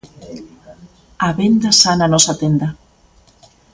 [1.25, 2.67] Á venda xa na nosa tenda.